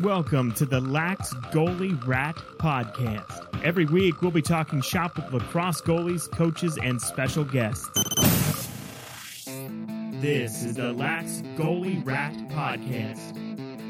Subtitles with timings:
[0.00, 3.62] Welcome to the Lax Goalie Rat Podcast.
[3.62, 7.86] Every week, we'll be talking shop with lacrosse goalies, coaches, and special guests.
[10.22, 13.36] This is the Lax Goalie Rat Podcast.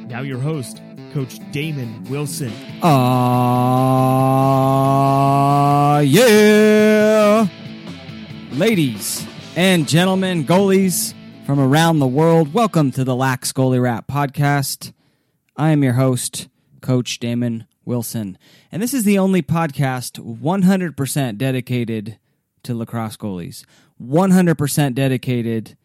[0.08, 0.82] Now, your host,
[1.12, 2.50] Coach Damon Wilson.
[2.82, 2.90] Ah,
[6.00, 7.46] yeah.
[8.54, 9.24] Ladies
[9.54, 11.14] and gentlemen, goalies
[11.46, 14.92] from around the world, welcome to the Lax Goalie Rat Podcast.
[15.60, 16.48] I am your host,
[16.80, 18.38] Coach Damon Wilson,
[18.72, 22.18] and this is the only podcast 100% dedicated
[22.62, 23.66] to lacrosse goalies,
[24.02, 25.76] 100% dedicated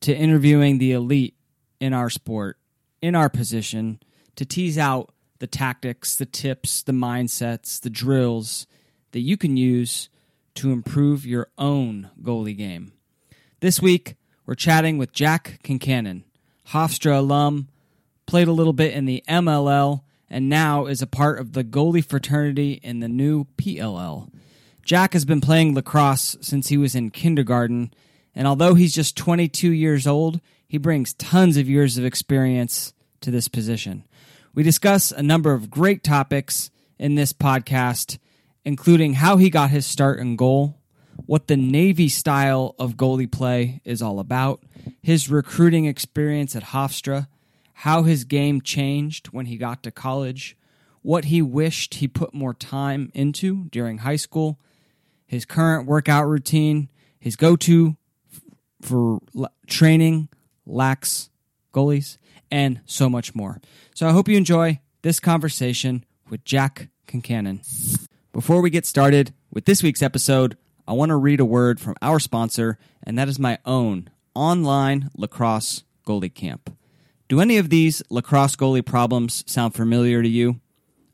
[0.00, 1.34] to interviewing the elite
[1.80, 2.58] in our sport,
[3.00, 4.00] in our position,
[4.36, 8.66] to tease out the tactics, the tips, the mindsets, the drills
[9.12, 10.10] that you can use
[10.56, 12.92] to improve your own goalie game.
[13.60, 16.24] This week, we're chatting with Jack Concannon,
[16.68, 17.68] Hofstra alum,
[18.32, 20.00] played a little bit in the MLL,
[20.30, 24.30] and now is a part of the goalie fraternity in the new PLL.
[24.82, 27.92] Jack has been playing lacrosse since he was in kindergarten,
[28.34, 33.30] and although he's just 22 years old, he brings tons of years of experience to
[33.30, 34.02] this position.
[34.54, 38.16] We discuss a number of great topics in this podcast,
[38.64, 40.80] including how he got his start in goal,
[41.26, 44.62] what the Navy style of goalie play is all about,
[45.02, 47.26] his recruiting experience at Hofstra,
[47.82, 50.56] how his game changed when he got to college,
[51.02, 54.60] what he wished he put more time into during high school,
[55.26, 56.88] his current workout routine,
[57.18, 57.96] his go to
[58.80, 59.18] for
[59.66, 60.28] training
[60.64, 61.28] lax
[61.74, 62.18] goalies,
[62.52, 63.60] and so much more.
[63.96, 67.66] So I hope you enjoy this conversation with Jack Concannon.
[68.32, 71.96] Before we get started with this week's episode, I want to read a word from
[72.00, 76.76] our sponsor, and that is my own online lacrosse goalie camp.
[77.32, 80.60] Do any of these lacrosse goalie problems sound familiar to you?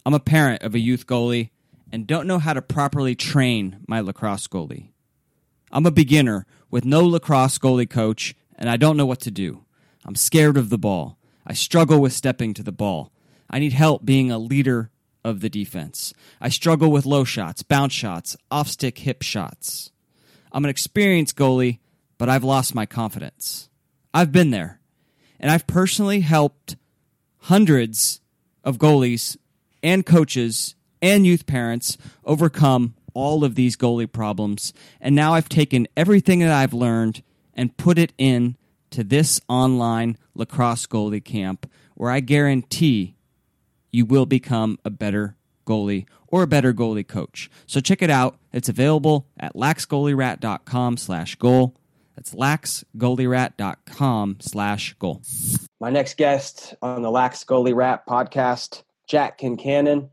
[0.05, 1.51] I'm a parent of a youth goalie
[1.93, 4.89] and don't know how to properly train my lacrosse goalie.
[5.71, 9.65] I'm a beginner with no lacrosse goalie coach, and I don't know what to do.
[10.05, 11.21] I'm scared of the ball.
[11.47, 13.13] I struggle with stepping to the ball.
[13.49, 14.91] I need help being a leader
[15.23, 16.13] of the defense.
[16.41, 19.93] I struggle with low shots, bounce shots, off stick hip shots.
[20.51, 21.79] I'm an experienced goalie,
[22.19, 23.71] but I've lost my confidence.
[24.13, 24.78] I've been there,
[25.41, 26.77] and I've personally helped
[27.43, 28.21] hundreds
[28.65, 29.37] of goalies
[29.83, 34.73] and coaches and youth parents overcome all of these goalie problems.
[35.01, 37.23] And now I've taken everything that I've learned
[37.55, 38.57] and put it in
[38.91, 43.17] to this online lacrosse goalie camp where I guarantee
[43.91, 47.51] you will become a better goalie or a better goalie coach.
[47.67, 48.39] So check it out.
[48.53, 51.75] It's available at laxgoalierat.com slash goal.
[52.19, 55.23] That's laxgoalierat.com slash goal.
[55.79, 60.09] My next guest on the Lax Goalie Rat podcast, Jack Concannon.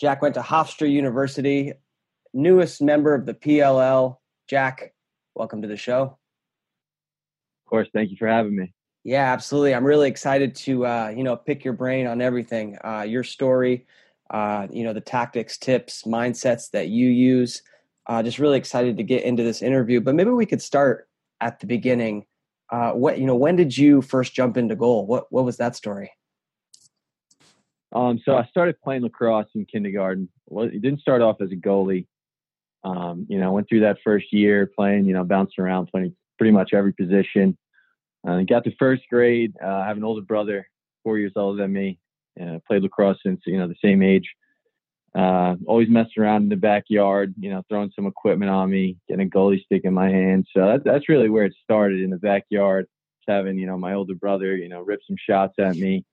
[0.00, 1.74] Jack went to Hofstra University,
[2.32, 4.16] newest member of the PLL.
[4.48, 4.94] Jack,
[5.34, 6.04] welcome to the show.
[6.04, 8.72] Of course, thank you for having me.
[9.04, 9.74] Yeah, absolutely.
[9.74, 13.84] I'm really excited to uh, you know pick your brain on everything, uh, your story,
[14.30, 17.60] uh, you know the tactics, tips, mindsets that you use.
[18.06, 20.00] Uh, just really excited to get into this interview.
[20.00, 21.06] But maybe we could start
[21.40, 22.24] at the beginning.
[22.70, 25.06] Uh, what you know, when did you first jump into goal?
[25.06, 26.10] What what was that story?
[27.92, 30.28] Um, so I started playing lacrosse in kindergarten.
[30.48, 32.06] Well, it didn't start off as a goalie.
[32.84, 36.52] Um, you know, went through that first year playing, you know, bouncing around, playing pretty
[36.52, 37.56] much every position.
[38.26, 39.54] Uh, got to first grade.
[39.62, 40.68] Uh, I have an older brother,
[41.02, 41.98] four years older than me.
[42.40, 44.28] Uh, played lacrosse since you know the same age.
[45.16, 49.26] Uh, always messing around in the backyard, you know, throwing some equipment on me, getting
[49.26, 50.46] a goalie stick in my hand.
[50.54, 52.86] So that, that's really where it started in the backyard.
[53.26, 56.04] Having you know my older brother, you know, rip some shots at me.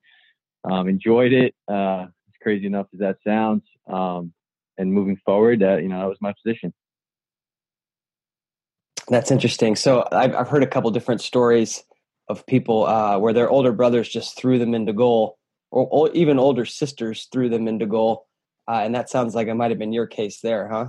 [0.63, 1.53] Um, enjoyed it.
[1.67, 3.63] Uh, as crazy enough as that sounds.
[3.87, 4.33] Um,
[4.77, 6.73] and moving forward, uh, you know, that was my position.
[9.09, 9.75] That's interesting.
[9.75, 11.83] So I've, I've heard a couple different stories
[12.29, 15.37] of people uh, where their older brothers just threw them into goal,
[15.71, 18.25] or, or even older sisters threw them into goal.
[18.67, 20.87] Uh, and that sounds like it might have been your case there, huh?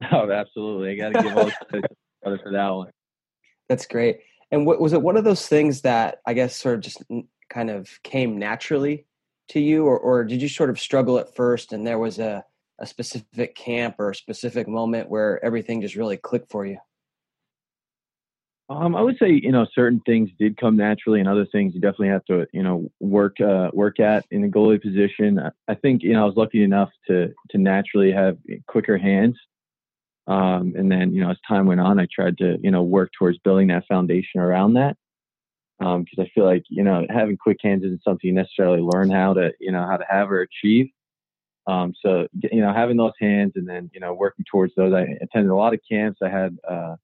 [0.12, 0.92] Oh, absolutely.
[0.92, 1.88] I got to give all the
[2.22, 2.90] credit for that one.
[3.68, 4.20] That's great.
[4.50, 7.02] And what, was it one of those things that I guess sort of just
[7.50, 9.06] kind of came naturally
[9.48, 12.44] to you, or, or did you sort of struggle at first and there was a,
[12.78, 16.78] a specific camp or a specific moment where everything just really clicked for you?
[18.70, 21.80] Um, I would say you know certain things did come naturally, and other things you
[21.80, 25.40] definitely have to you know work uh, work at in the goalie position.
[25.68, 28.36] I think you know I was lucky enough to to naturally have
[28.66, 29.36] quicker hands,
[30.26, 33.10] um, and then you know as time went on, I tried to you know work
[33.18, 34.96] towards building that foundation around that.
[35.78, 39.08] because um, I feel like you know having quick hands isn't something you necessarily learn
[39.08, 40.88] how to you know how to have or achieve.
[41.66, 44.92] Um, so you know having those hands and then you know working towards those.
[44.92, 46.20] I attended a lot of camps.
[46.22, 46.96] I had uh,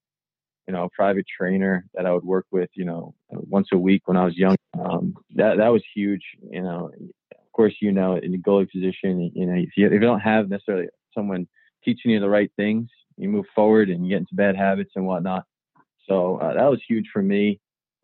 [0.66, 4.02] you know a private trainer that I would work with you know once a week
[4.06, 4.56] when I was young.
[4.78, 6.22] Um, that that was huge.
[6.50, 6.90] You know,
[7.32, 10.20] of course you know in the goalie position, you know if you if you don't
[10.20, 11.46] have necessarily someone
[11.84, 15.06] teaching you the right things, you move forward and you get into bad habits and
[15.06, 15.44] whatnot.
[16.08, 17.60] So uh, that was huge for me.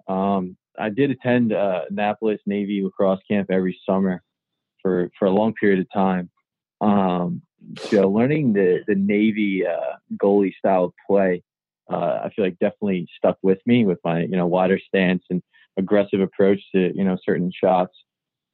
[0.09, 4.23] Um, I did attend uh, Annapolis Navy lacrosse camp every summer
[4.83, 6.31] for for a long period of time.
[6.81, 7.43] Um,
[7.77, 11.43] so learning the the Navy uh, goalie style of play,
[11.91, 15.43] uh, I feel like definitely stuck with me with my you know wider stance and
[15.77, 17.97] aggressive approach to you know certain shots.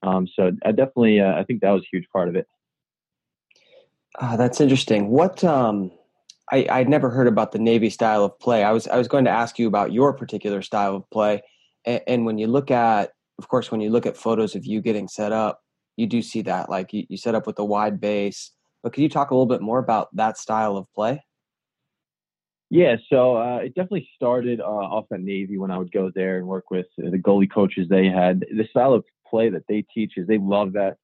[0.02, 2.46] Um, so I definitely uh, I think that was a huge part of it.
[4.18, 5.08] Uh, that's interesting.
[5.08, 5.90] What um,
[6.50, 8.64] I I'd never heard about the Navy style of play.
[8.64, 11.42] I was I was going to ask you about your particular style of play
[11.86, 14.80] and, and, when you look at of course when you look at photos of you
[14.80, 15.60] getting set up
[15.96, 19.02] you do see that like you, you set up with a wide base but could
[19.02, 21.22] you talk a little bit more about that style of play
[22.70, 26.38] yeah, so uh, it definitely started uh, off at Navy when I would go there
[26.38, 28.40] and work with the goalie coaches they had.
[28.40, 30.96] The style of play that they teach is they love that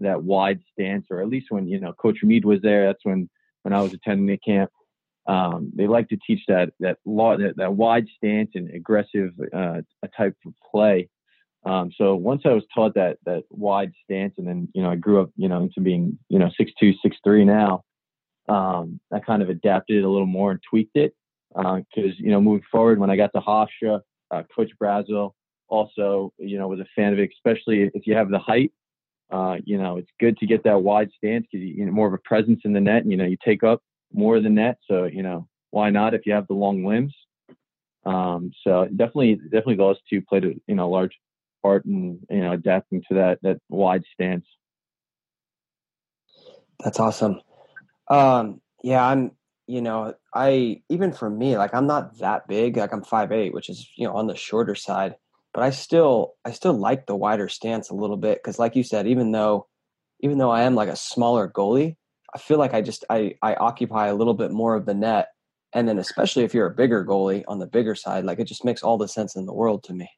[0.00, 2.86] that wide stance, or at least when you know Coach Mead was there.
[2.86, 3.28] That's when
[3.62, 4.70] when I was attending the camp.
[5.26, 9.82] Um, they like to teach that that, law, that, that wide stance and aggressive uh,
[10.16, 11.08] type of play.
[11.66, 14.96] Um, so once I was taught that that wide stance, and then you know I
[14.96, 17.84] grew up you know into being you know six two six three now.
[18.50, 21.14] Um, I kind of adapted it a little more and tweaked it
[21.54, 24.00] because uh, you know moving forward when I got to Hofstra,
[24.30, 25.32] uh, Coach Brazel
[25.68, 28.72] also you know was a fan of it, especially if you have the height.
[29.30, 32.08] Uh, you know it's good to get that wide stance because you, you know more
[32.08, 33.02] of a presence in the net.
[33.02, 33.82] And, you know you take up
[34.12, 37.14] more of the net, So, you know, why not if you have the long limbs?
[38.04, 41.16] Um, so definitely, definitely those two played a you know large
[41.62, 44.46] part in you know adapting to that that wide stance.
[46.82, 47.40] That's awesome.
[48.10, 49.32] Um, yeah, I'm.
[49.66, 52.76] You know, I even for me, like I'm not that big.
[52.76, 55.14] Like I'm five eight, which is you know on the shorter side.
[55.54, 58.82] But I still, I still like the wider stance a little bit because, like you
[58.82, 59.68] said, even though,
[60.20, 61.96] even though I am like a smaller goalie,
[62.34, 65.28] I feel like I just I I occupy a little bit more of the net,
[65.72, 68.64] and then especially if you're a bigger goalie on the bigger side, like it just
[68.64, 70.10] makes all the sense in the world to me.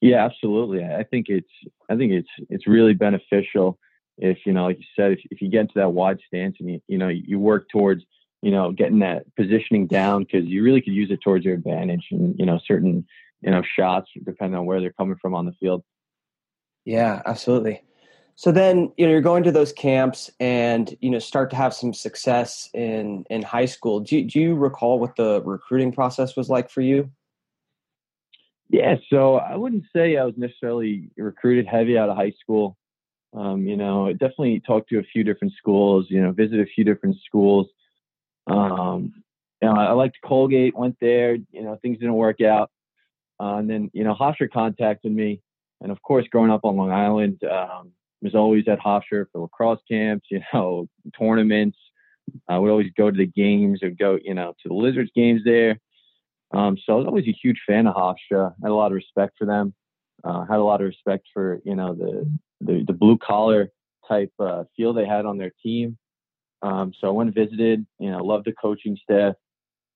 [0.00, 0.84] Yeah, absolutely.
[0.84, 1.50] I think it's
[1.88, 3.78] I think it's it's really beneficial
[4.20, 6.70] if you know, like you said, if if you get into that wide stance and
[6.70, 8.04] you you know you work towards
[8.42, 12.06] you know getting that positioning down because you really could use it towards your advantage
[12.10, 13.06] and you know certain
[13.40, 15.82] you know shots depending on where they're coming from on the field.
[16.84, 17.82] Yeah, absolutely.
[18.40, 21.74] So then, you know, you're going to those camps and, you know, start to have
[21.74, 24.00] some success in, in high school.
[24.00, 27.10] Do, do you recall what the recruiting process was like for you?
[28.70, 32.78] Yeah, so I wouldn't say I was necessarily recruited heavy out of high school.
[33.32, 36.84] Um, you know, definitely talked to a few different schools, you know, visited a few
[36.84, 37.68] different schools.
[38.48, 39.22] Um,
[39.62, 42.70] you know, I liked Colgate, went there, you know, things didn't work out.
[43.38, 45.40] Uh, and then, you know, Hofstra contacted me.
[45.80, 47.92] And of course, growing up on Long Island, um,
[48.22, 50.88] was always at Hofstra for lacrosse camps, you know,
[51.18, 51.78] tournaments.
[52.48, 55.42] I would always go to the games or go, you know, to the Lizards games
[55.44, 55.78] there.
[56.52, 58.50] Um, so I was always a huge fan of Hofstra.
[58.50, 59.74] I had a lot of respect for them.
[60.22, 62.30] Uh, had a lot of respect for, you know, the
[62.60, 63.70] the, the blue collar
[64.08, 65.96] type uh, feel they had on their team.
[66.62, 67.86] Um, so I went and visited.
[67.98, 69.34] You know, loved the coaching staff,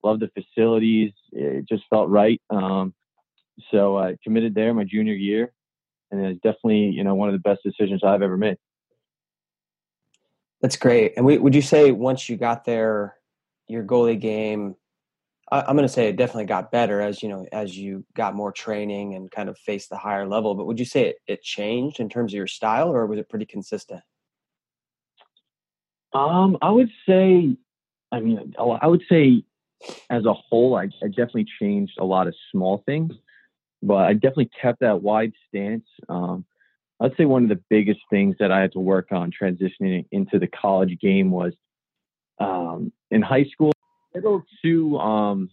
[0.02, 1.12] loved the facilities.
[1.32, 2.40] It just felt right.
[2.50, 2.94] Um,
[3.70, 5.52] so I committed there my junior year,
[6.10, 8.56] and it's definitely you know one of the best decisions I've ever made.
[10.60, 11.12] That's great.
[11.16, 13.16] And we, would you say once you got there,
[13.68, 14.76] your goalie game?
[15.50, 18.34] I, I'm going to say it definitely got better as you know as you got
[18.34, 20.54] more training and kind of faced the higher level.
[20.54, 23.28] But would you say it, it changed in terms of your style, or was it
[23.28, 24.02] pretty consistent?
[26.12, 27.56] Um, I would say,
[28.12, 29.42] I mean, I would say
[30.08, 33.12] as a whole, I, I definitely changed a lot of small things
[33.84, 35.84] but I definitely kept that wide stance.
[36.08, 36.46] Um,
[37.00, 40.38] I'd say one of the biggest things that I had to work on transitioning into
[40.38, 41.52] the college game was
[42.40, 43.72] um, in high school,
[44.18, 45.50] little too, um,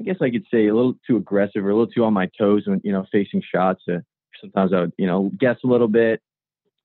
[0.00, 2.28] I guess I could say a little too aggressive or a little too on my
[2.38, 3.82] toes when, you know, facing shots.
[3.88, 3.98] Uh,
[4.40, 6.20] sometimes I would, you know, guess a little bit.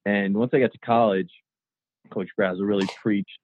[0.06, 1.30] And once I got to college,
[2.12, 3.40] Coach Brazel really preached,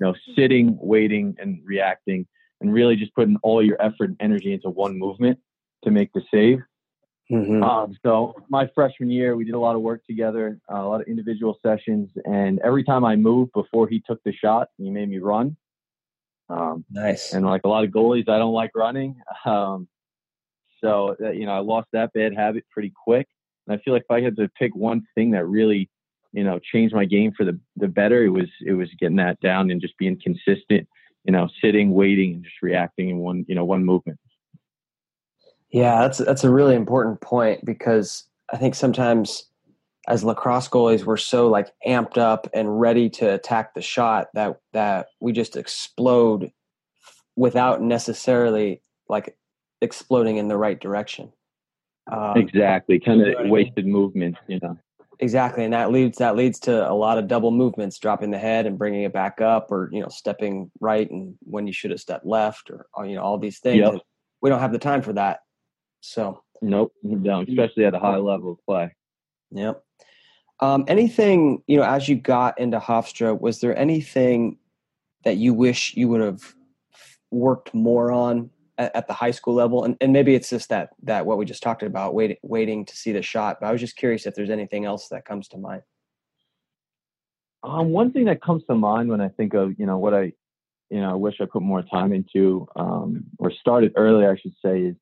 [0.00, 2.26] you know, sitting, waiting, and reacting,
[2.60, 5.38] and really just putting all your effort and energy into one movement
[5.84, 6.60] to make the save.
[7.30, 7.62] Mm-hmm.
[7.62, 11.00] Um, so my freshman year, we did a lot of work together, uh, a lot
[11.02, 15.10] of individual sessions, and every time I moved before he took the shot, he made
[15.10, 15.56] me run.
[16.48, 17.32] Um, nice.
[17.32, 19.20] And like a lot of goalies, I don't like running.
[19.44, 19.88] Um,
[20.82, 23.26] So uh, you know, I lost that bad habit pretty quick.
[23.66, 25.90] And I feel like if I had to pick one thing that really,
[26.32, 29.40] you know, changed my game for the the better, it was it was getting that
[29.40, 30.88] down and just being consistent.
[31.24, 34.18] You know, sitting, waiting, and just reacting in one you know one movement.
[35.70, 39.47] Yeah, that's that's a really important point because I think sometimes
[40.08, 44.58] as lacrosse goalies we're so like amped up and ready to attack the shot that
[44.72, 46.50] that we just explode
[47.36, 49.38] without necessarily like
[49.80, 51.32] exploding in the right direction.
[52.10, 53.92] Um, exactly, kind of wasted I mean?
[53.92, 54.76] movement, you know.
[55.20, 58.66] Exactly, and that leads that leads to a lot of double movements, dropping the head
[58.66, 62.00] and bringing it back up, or you know, stepping right and when you should have
[62.00, 63.78] stepped left, or, or you know, all these things.
[63.78, 64.00] Yep.
[64.40, 65.40] We don't have the time for that.
[66.00, 68.94] So nope, no, especially at a high level of play.
[69.50, 69.82] Yep.
[70.60, 74.58] Um, anything you know, as you got into Hofstra, was there anything
[75.24, 76.54] that you wish you would have
[77.30, 79.84] worked more on at, at, the high school level?
[79.84, 82.96] And, and maybe it's just that that what we just talked about, waiting waiting to
[82.96, 83.58] see the shot.
[83.60, 85.82] But I was just curious if there's anything else that comes to mind.
[87.62, 90.32] Um, one thing that comes to mind when I think of you know what I
[90.90, 94.54] you know I wish I put more time into um, or started earlier, I should
[94.64, 94.96] say, is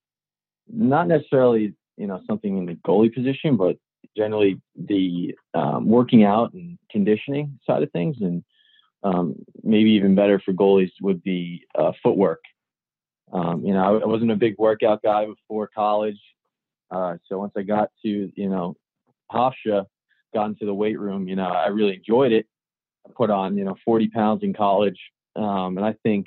[0.68, 3.76] not necessarily you know something in the goalie position, but
[4.16, 8.42] generally the um, working out and conditioning side of things, and
[9.02, 12.40] um, maybe even better for goalies would be uh, footwork.
[13.32, 16.20] Um, you know, I wasn't a big workout guy before college,
[16.90, 18.76] uh, so once I got to you know
[19.30, 19.86] Hofstra,
[20.32, 22.46] got into the weight room, you know, I really enjoyed it.
[23.06, 24.98] I put on you know 40 pounds in college,
[25.34, 26.26] um, and I think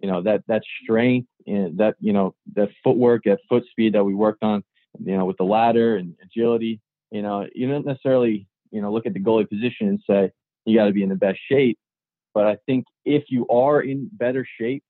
[0.00, 4.04] you know that that strength and that you know that footwork, that foot speed that
[4.04, 4.62] we worked on,
[5.04, 6.80] you know, with the ladder and agility.
[7.10, 10.30] You know, you don't necessarily you know look at the goalie position and say
[10.64, 11.78] you got to be in the best shape,
[12.34, 14.82] but I think if you are in better shape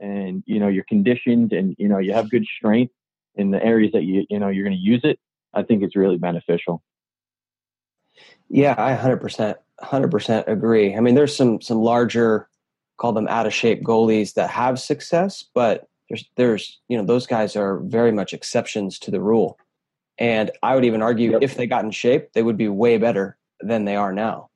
[0.00, 2.92] and you know you're conditioned and you know you have good strength
[3.36, 5.18] in the areas that you you know you're going to use it,
[5.54, 6.82] I think it's really beneficial.
[8.48, 10.96] Yeah, I 100% 100% agree.
[10.96, 12.48] I mean, there's some some larger
[12.96, 17.26] call them out of shape goalies that have success, but there's there's you know those
[17.26, 19.58] guys are very much exceptions to the rule.
[20.20, 21.42] And I would even argue yep.
[21.42, 24.50] if they got in shape, they would be way better than they are now.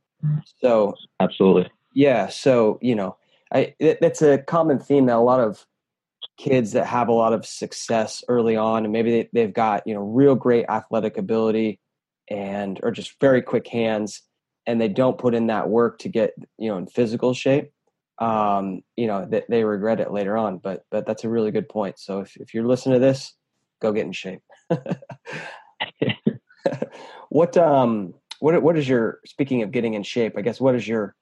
[0.61, 2.28] So absolutely, yeah.
[2.28, 3.16] So you know,
[3.52, 5.66] I it, it's a common theme that a lot of
[6.38, 9.94] kids that have a lot of success early on, and maybe they, they've got you
[9.94, 11.80] know real great athletic ability
[12.30, 14.23] and or just very quick hands,
[14.66, 17.71] and they don't put in that work to get you know in physical shape
[18.18, 20.59] um, you know, they, they regret it later on.
[20.59, 21.99] But but that's a really good point.
[21.99, 23.35] So if if you're listening to this,
[23.85, 24.43] go get in shape.
[27.29, 30.35] what um what what is your speaking of getting in shape?
[30.37, 31.14] I guess what is your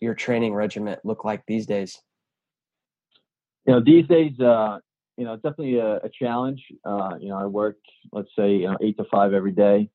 [0.00, 2.00] your training regiment look like these days?
[3.66, 4.78] You know, these days, uh,
[5.16, 6.62] you know, it's definitely a, a challenge.
[6.84, 7.76] Uh, you know, I work,
[8.12, 9.88] let's say, you know, eight to five every day.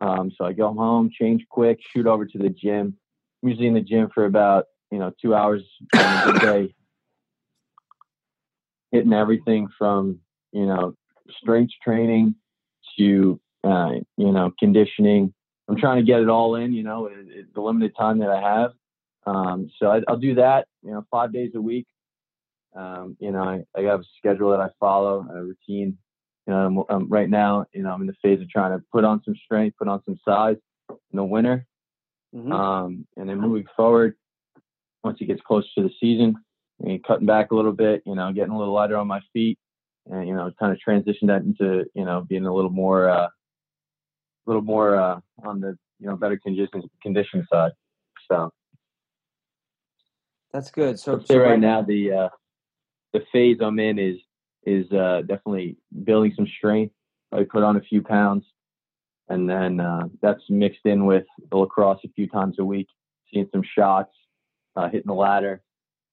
[0.00, 2.96] Um, so I go home, change quick, shoot over to the gym.
[3.42, 5.62] I'm usually in the gym for about you know, two hours
[5.94, 6.74] a day,
[8.92, 10.20] hitting everything from,
[10.52, 10.94] you know,
[11.40, 12.34] strength training
[12.98, 15.32] to, uh, you know, conditioning.
[15.68, 18.30] I'm trying to get it all in, you know, it, it, the limited time that
[18.30, 18.72] I have.
[19.26, 21.86] Um, so I, will do that, you know, five days a week.
[22.74, 25.98] Um, you know, I, I have a schedule that I follow, a routine.
[26.46, 28.82] You know, I'm, I'm, right now, you know, I'm in the phase of trying to
[28.90, 30.56] put on some strength, put on some size
[30.90, 31.66] in the winter.
[32.34, 32.52] Mm-hmm.
[32.52, 34.14] Um, and then moving forward,
[35.04, 36.36] once it gets closer to the season,
[36.80, 39.58] and cutting back a little bit, you know, getting a little lighter on my feet,
[40.10, 43.14] and you know, kind of transition that into you know being a little more, a
[43.14, 43.28] uh,
[44.46, 47.72] little more uh, on the you know better condition condition side.
[48.30, 48.50] So
[50.52, 50.98] that's good.
[50.98, 52.28] So, so right, right now the uh,
[53.12, 54.16] the phase I'm in is
[54.64, 56.94] is uh, definitely building some strength.
[57.32, 58.44] I put on a few pounds,
[59.28, 62.88] and then uh, that's mixed in with the lacrosse a few times a week,
[63.32, 64.14] seeing some shots,
[64.76, 65.62] uh, hitting the ladder,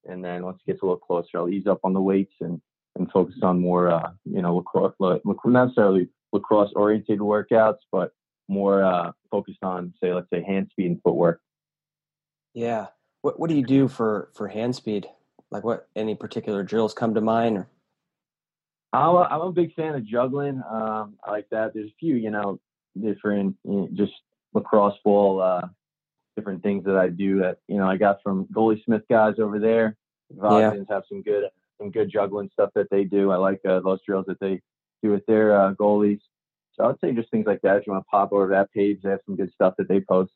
[0.06, 2.62] and then once it gets a little closer, I'll ease up on the weights and
[2.96, 8.12] and focus on more, uh, you know, lacrosse, not necessarily lacrosse oriented workouts, but
[8.48, 11.42] more uh, focused on, say, let's say, hand speed and footwork.
[12.54, 12.88] Yeah.
[13.22, 15.08] What What do you do for for hand speed?
[15.52, 17.58] Like, what any particular drills come to mind?
[17.58, 17.68] Or
[18.94, 20.62] I'm a, I'm a big fan of juggling.
[20.70, 21.74] Um, I like that.
[21.74, 22.60] There's a few, you know,
[23.00, 24.14] different you know, just
[24.54, 25.68] lacrosse ball uh,
[26.38, 29.60] different things that I do that you know I got from Goalie Smith guys over
[29.60, 29.98] there.
[30.34, 30.74] Yeah.
[30.90, 31.46] have some good
[31.78, 33.32] some good juggling stuff that they do.
[33.32, 34.62] I like uh, those drills that they
[35.04, 36.22] do with their uh, goalies.
[36.74, 37.78] So I'd say just things like that.
[37.78, 40.02] If you want to pop over that page, they have some good stuff that they
[40.02, 40.34] post.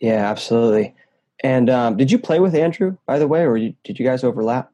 [0.00, 0.94] Yeah, absolutely.
[1.42, 4.22] And um, did you play with Andrew, by the way, or you, did you guys
[4.22, 4.70] overlap?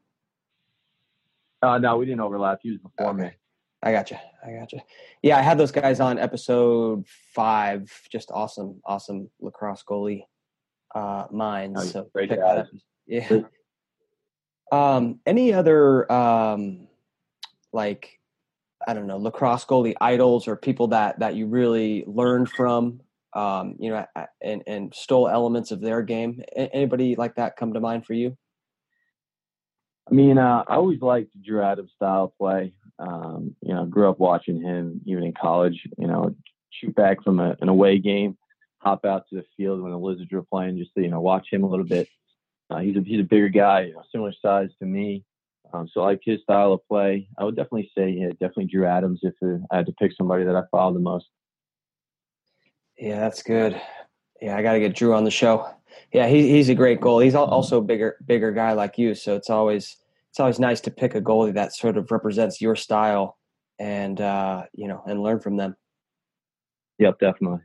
[1.61, 2.59] Uh, no, we didn't overlap.
[2.61, 3.21] He was before okay.
[3.21, 3.31] me.
[3.81, 4.17] I got you.
[4.45, 4.81] I gotcha.
[5.21, 7.91] Yeah, I had those guys on episode five.
[8.11, 10.23] Just awesome, awesome lacrosse goalie
[10.93, 11.79] uh, minds.
[11.79, 12.55] Oh, so great check guys.
[12.55, 12.67] that out.
[13.07, 13.41] Yeah.
[14.71, 16.87] Um, any other um,
[17.73, 18.19] like
[18.87, 23.01] I don't know lacrosse goalie idols or people that that you really learned from?
[23.33, 24.05] Um, you know,
[24.41, 26.41] and and stole elements of their game.
[26.55, 28.37] Anybody like that come to mind for you?
[30.09, 32.73] I mean, uh, I always liked Drew Adams' style play.
[32.97, 35.87] Um, you know, grew up watching him even in college.
[35.97, 36.35] You know,
[36.71, 38.37] shoot back from a, an away game,
[38.79, 41.47] hop out to the field when the Lizards were playing, just to you know watch
[41.51, 42.07] him a little bit.
[42.69, 45.23] Uh, he's a he's a bigger guy, you know, similar size to me.
[45.73, 47.27] Um, so I like his style of play.
[47.37, 50.43] I would definitely say, yeah, definitely Drew Adams if uh, I had to pick somebody
[50.43, 51.27] that I followed the most.
[52.97, 53.79] Yeah, that's good.
[54.41, 55.69] Yeah, I got to get Drew on the show.
[56.11, 57.25] Yeah, he, he's a great goalie.
[57.25, 59.97] He's also a bigger bigger guy like you, so it's always
[60.31, 63.37] it's always nice to pick a goalie that sort of represents your style
[63.79, 65.75] and uh, you know and learn from them.
[66.99, 67.59] Yep, definitely.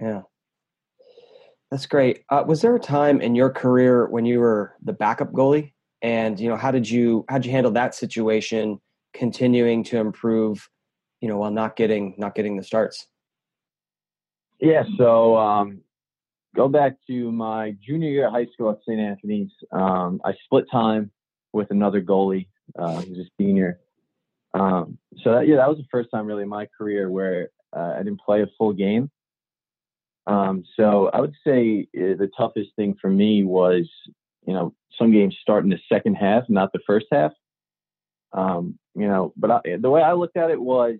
[0.00, 0.22] Yeah,
[1.70, 2.24] that's great.
[2.30, 5.72] Uh, was there a time in your career when you were the backup goalie,
[6.02, 8.80] and you know how did you how did you handle that situation,
[9.14, 10.68] continuing to improve,
[11.20, 13.06] you know, while not getting not getting the starts?
[14.60, 15.80] Yeah, so um,
[16.54, 19.00] go back to my junior year at high school at St.
[19.00, 19.50] Anthony's.
[19.72, 21.10] Um, I split time
[21.52, 22.48] with another goalie
[22.78, 23.80] uh, who's a senior.
[24.52, 27.94] Um, so that, yeah, that was the first time really in my career where uh,
[27.96, 29.10] I didn't play a full game.
[30.30, 33.90] Um, so I would say uh, the toughest thing for me was,
[34.46, 37.32] you know, some games start in the second half, not the first half.
[38.32, 40.98] Um, you know, but I, the way I looked at it was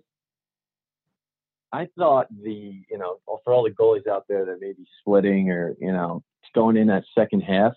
[1.71, 5.49] I thought the, you know, for all the goalies out there that may be splitting
[5.49, 6.23] or, you know,
[6.53, 7.71] going in that second half,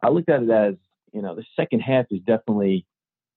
[0.00, 0.74] I looked at it as,
[1.12, 2.86] you know, the second half is definitely,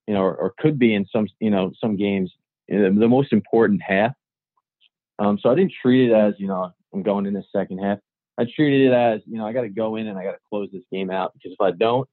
[0.07, 2.31] you know, or, or could be in some, you know, some games,
[2.67, 4.11] the most important half.
[5.17, 8.00] Um, so I didn't treat it as, you know, I'm going in the second half.
[8.38, 10.39] I treated it as, you know, I got to go in and I got to
[10.50, 12.08] close this game out because if I don't,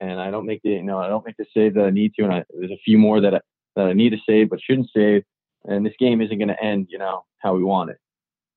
[0.00, 2.14] and I don't make the, you know, I don't make the save that I need
[2.14, 3.40] to, and I, there's a few more that I,
[3.76, 5.22] that I need to save but shouldn't save,
[5.64, 7.98] and this game isn't going to end, you know, how we want it.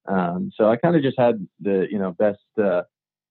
[0.06, 2.84] Um, so I kind of just had the, you know, best uh,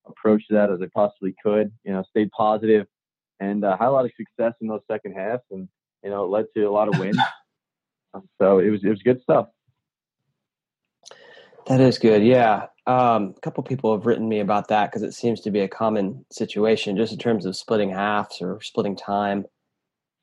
[0.07, 1.73] approach to that as I possibly could.
[1.85, 2.87] You know, stayed positive
[3.41, 5.69] and uh, had a lot of success in those second halves, and
[6.03, 7.19] you know, it led to a lot of wins.
[8.39, 9.47] So it was it was good stuff.
[11.67, 12.23] That is good.
[12.23, 12.67] Yeah.
[12.87, 15.69] Um, a couple people have written me about that because it seems to be a
[15.69, 19.45] common situation just in terms of splitting halves or splitting time.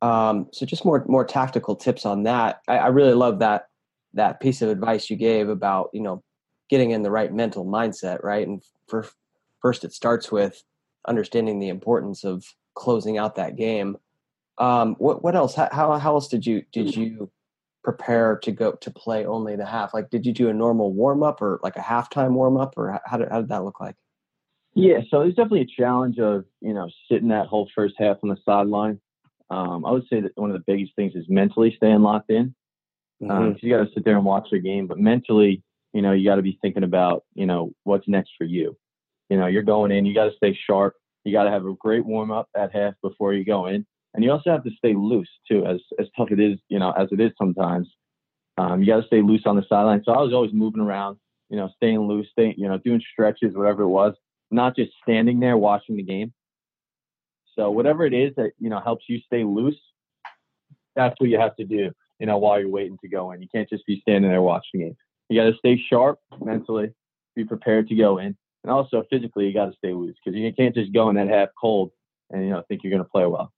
[0.01, 2.61] Um, so just more more tactical tips on that.
[2.67, 3.67] I, I really love that
[4.13, 6.23] that piece of advice you gave about you know
[6.69, 8.47] getting in the right mental mindset, right?
[8.47, 9.07] And for
[9.61, 10.63] first, it starts with
[11.07, 13.97] understanding the importance of closing out that game.
[14.57, 15.55] Um, what what else?
[15.55, 17.31] How how else did you did you
[17.89, 19.93] prepare to go to play only the half?
[19.93, 22.99] Like, did you do a normal warm up or like a halftime warm up, or
[23.05, 23.95] how did how did that look like?
[24.75, 28.29] Yeah, so there's definitely a challenge of you know sitting that whole first half on
[28.29, 28.99] the sideline.
[29.49, 32.53] Um, I would say that one of the biggest things is mentally staying locked in.
[33.21, 33.31] Mm-hmm.
[33.31, 36.29] Um, you got to sit there and watch the game, but mentally, you know, you
[36.29, 38.77] got to be thinking about you know what's next for you.
[39.29, 40.95] You know, you're going in, you got to stay sharp.
[41.23, 44.23] You got to have a great warm up at half before you go in, and
[44.23, 47.09] you also have to stay loose too, as as tough it is, you know, as
[47.11, 47.87] it is sometimes.
[48.57, 50.01] Um, you got to stay loose on the sideline.
[50.03, 51.17] So I was always moving around,
[51.49, 54.13] you know, staying loose, staying, you know, doing stretches, whatever it was,
[54.51, 56.33] not just standing there watching the game.
[57.55, 59.79] So whatever it is that you know helps you stay loose,
[60.95, 61.91] that's what you have to do.
[62.19, 64.79] You know, while you're waiting to go in, you can't just be standing there watching
[64.79, 64.97] the game.
[65.29, 66.91] You got to stay sharp mentally,
[67.35, 70.51] be prepared to go in, and also physically, you got to stay loose because you
[70.53, 71.91] can't just go in that half cold
[72.29, 73.53] and you know think you're going to play well.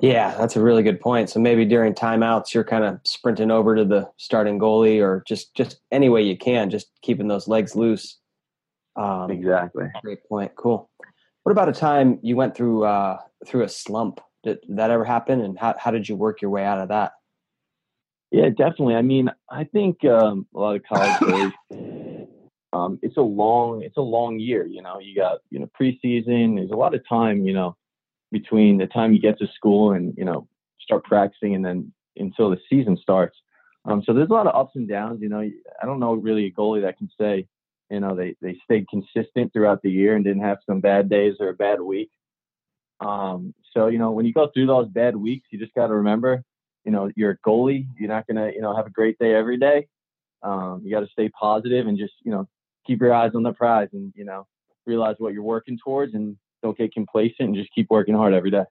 [0.00, 1.30] Yeah, that's a really good point.
[1.30, 5.54] So maybe during timeouts, you're kind of sprinting over to the starting goalie, or just
[5.54, 8.18] just any way you can, just keeping those legs loose.
[8.96, 9.86] Um, Exactly.
[10.02, 10.52] Great point.
[10.56, 10.90] Cool.
[11.44, 14.20] What about a time you went through uh, through a slump?
[14.44, 15.40] Did, that ever happen?
[15.40, 17.12] And how how did you work your way out of that?
[18.30, 18.94] Yeah, definitely.
[18.94, 21.20] I mean, I think um, a lot of college
[21.70, 22.26] boys,
[22.72, 24.66] um, it's a long, it's a long year.
[24.66, 26.56] You know, you got you know preseason.
[26.56, 27.44] There's a lot of time.
[27.44, 27.76] You know,
[28.32, 30.48] between the time you get to school and you know
[30.80, 33.36] start practicing, and then until the season starts.
[33.84, 35.20] Um, so there's a lot of ups and downs.
[35.22, 37.46] You know, I don't know really a goalie that can say,
[37.90, 41.36] you know, they they stayed consistent throughout the year and didn't have some bad days
[41.40, 42.10] or a bad week.
[43.00, 45.94] Um, so you know, when you go through those bad weeks, you just got to
[45.94, 46.42] remember
[46.84, 47.86] you know, you're a goalie.
[47.98, 49.86] You're not gonna, you know, have a great day every day.
[50.42, 52.48] Um, you got to stay positive and just, you know,
[52.86, 54.46] keep your eyes on the prize and, you know,
[54.86, 58.50] realize what you're working towards and don't get complacent and just keep working hard every
[58.50, 58.64] day.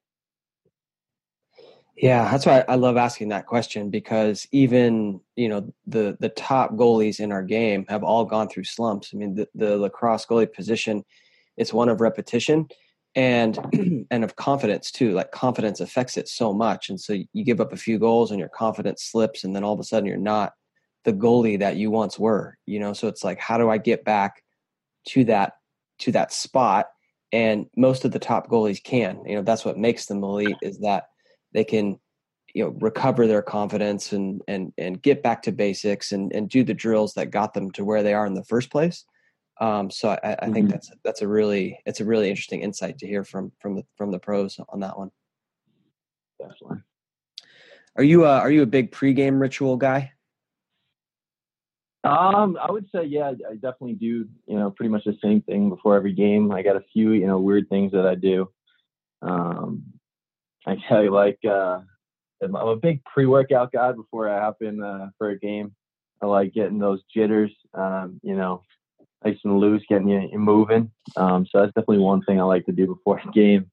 [1.97, 6.71] Yeah, that's why I love asking that question because even you know the the top
[6.71, 9.11] goalies in our game have all gone through slumps.
[9.13, 11.03] I mean, the, the lacrosse goalie position,
[11.57, 12.69] it's one of repetition
[13.13, 13.59] and
[14.09, 15.11] and of confidence too.
[15.11, 18.39] Like confidence affects it so much, and so you give up a few goals and
[18.39, 20.53] your confidence slips, and then all of a sudden you're not
[21.03, 22.57] the goalie that you once were.
[22.65, 24.43] You know, so it's like, how do I get back
[25.09, 25.53] to that
[25.99, 26.87] to that spot?
[27.31, 29.23] And most of the top goalies can.
[29.25, 31.05] You know, that's what makes them elite is that
[31.53, 31.99] they can
[32.53, 36.63] you know recover their confidence and and and get back to basics and and do
[36.63, 39.05] the drills that got them to where they are in the first place
[39.59, 40.53] um, so I, I mm-hmm.
[40.53, 43.83] think that's that's a really it's a really interesting insight to hear from from the
[43.97, 45.11] from the pros on that one
[46.39, 46.79] definitely
[47.95, 50.11] are you a, are you a big pregame ritual guy
[52.03, 54.27] um, I would say, yeah, I definitely do.
[54.47, 56.51] You know, pretty much the same thing before every game.
[56.51, 58.49] I got a few, you know, weird things that I do.
[59.21, 59.83] Um,
[60.65, 61.79] I tell you, like, uh,
[62.43, 65.75] I'm a big pre-workout guy before I hop in uh, for a game.
[66.21, 68.63] I like getting those jitters, um, you know,
[69.23, 70.91] nice and loose, getting you, you moving.
[71.15, 73.69] Um, so that's definitely one thing I like to do before a game.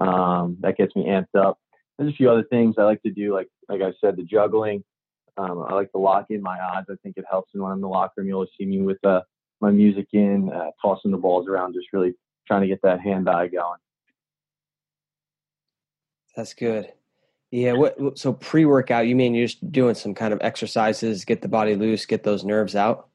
[0.00, 1.58] Um, that gets me amped up.
[1.98, 4.82] There's a few other things I like to do, like like I said, the juggling.
[5.36, 6.88] Um, I like to lock in my odds.
[6.90, 7.50] I think it helps.
[7.54, 9.22] And when I'm in the locker room, you'll see me with uh,
[9.60, 12.14] my music in, uh, tossing the balls around, just really
[12.46, 13.78] trying to get that hand-eye going.
[16.36, 16.92] That's good.
[17.50, 17.72] Yeah.
[17.72, 18.18] What?
[18.18, 22.06] So pre-workout, you mean you're just doing some kind of exercises, get the body loose,
[22.06, 23.08] get those nerves out?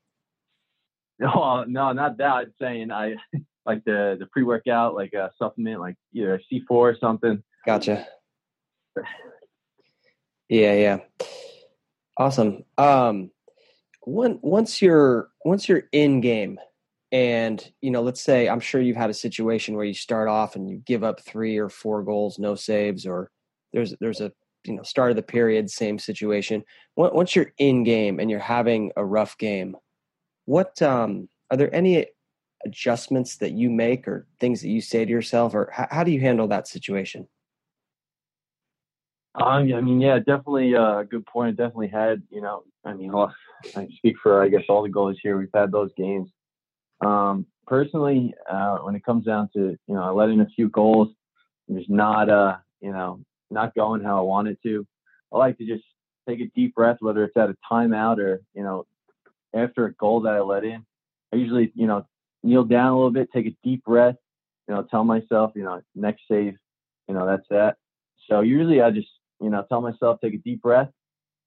[1.19, 2.31] No, no, not that.
[2.31, 3.15] I'm saying I
[3.65, 7.43] like the the pre-workout, like a supplement, like either C4 or something.
[7.65, 8.07] Gotcha.
[10.49, 10.97] Yeah, yeah.
[12.17, 12.63] Awesome.
[12.77, 13.31] Um,
[14.01, 16.59] one once you're once you're in game,
[17.11, 20.55] and you know, let's say I'm sure you've had a situation where you start off
[20.55, 23.31] and you give up three or four goals, no saves, or
[23.73, 24.31] there's there's a
[24.65, 26.63] you know start of the period same situation
[26.95, 29.75] once you're in game and you're having a rough game
[30.45, 32.05] what um are there any
[32.65, 36.11] adjustments that you make or things that you say to yourself or how, how do
[36.11, 37.27] you handle that situation
[39.37, 41.57] I mean, yeah, definitely a uh, good point.
[41.57, 43.33] Definitely had, you know, I mean, well,
[43.75, 45.37] I speak for, I guess, all the goalies here.
[45.37, 46.29] We've had those games.
[47.01, 50.69] Um, personally, uh, when it comes down to, you know, I let in a few
[50.69, 51.09] goals,
[51.67, 53.21] there's not, uh, you know,
[53.51, 54.85] not going how I want it to,
[55.31, 55.83] I like to just
[56.27, 58.85] take a deep breath, whether it's at a timeout or, you know,
[59.53, 60.85] after a goal that I let in.
[61.33, 62.05] I usually, you know,
[62.43, 64.15] kneel down a little bit, take a deep breath,
[64.67, 66.55] you know, tell myself, you know, next save,
[67.07, 67.75] you know, that's that.
[68.29, 69.07] So usually I just,
[69.41, 70.89] you know, tell myself, take a deep breath.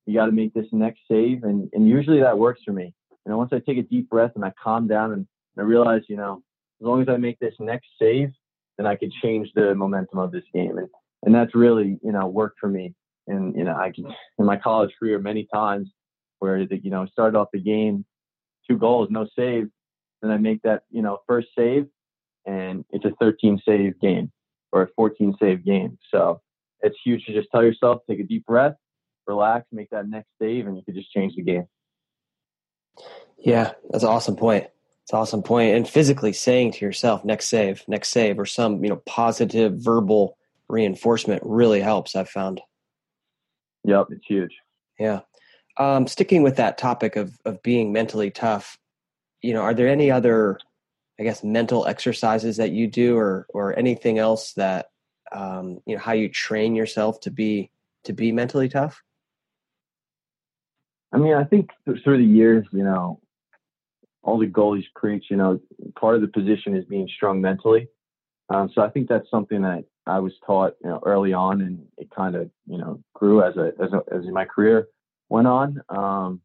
[0.06, 1.44] You got to make this next save.
[1.44, 2.94] And, and usually that works for me.
[3.26, 5.26] You know, once I take a deep breath and I calm down and
[5.58, 6.42] I realize, you know,
[6.80, 8.30] as long as I make this next save,
[8.78, 10.78] then I can change the momentum of this game.
[10.78, 10.88] And
[11.22, 12.94] and that's really you know worked for me.
[13.26, 14.06] And you know I can
[14.38, 15.90] in my college career many times
[16.38, 18.04] where the, you know started off the game
[18.68, 19.68] two goals no save,
[20.22, 21.86] then I make that you know first save
[22.46, 24.32] and it's a 13 save game
[24.72, 25.98] or a 14 save game.
[26.10, 26.40] So
[26.82, 28.74] it's huge to just tell yourself take a deep breath,
[29.26, 31.66] relax, make that next save, and you could just change the game.
[33.38, 34.66] Yeah, that's an awesome point.
[35.04, 35.74] It's awesome point.
[35.74, 40.36] And physically saying to yourself, next save, next save, or some, you know, positive verbal
[40.68, 42.60] reinforcement really helps, I've found.
[43.84, 44.52] Yep, it's huge.
[44.98, 45.20] Yeah.
[45.78, 48.78] Um, sticking with that topic of of being mentally tough,
[49.40, 50.58] you know, are there any other,
[51.18, 54.89] I guess, mental exercises that you do, or or anything else that,
[55.32, 57.70] um, you know, how you train yourself to be
[58.04, 59.02] to be mentally tough?
[61.12, 61.70] I mean, I think
[62.04, 63.20] through the years, you know,
[64.22, 65.60] all the goalies preach, you know,
[65.98, 67.88] part of the position is being strong mentally.
[68.48, 71.86] Um, so I think that's something that I was taught you know, early on, and
[71.96, 74.88] it kind of you know grew as a, as a, as my career
[75.28, 75.80] went on.
[75.88, 76.40] Um,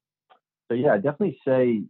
[0.68, 1.84] so yeah, I definitely say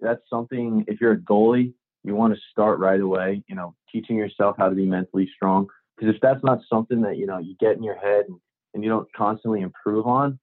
[0.00, 0.84] that's something.
[0.86, 1.72] If you're a goalie,
[2.04, 3.42] you want to start right away.
[3.48, 5.68] You know, teaching yourself how to be mentally strong.
[5.98, 8.38] Because if that's not something that you know you get in your head and,
[8.74, 10.38] and you don't constantly improve on,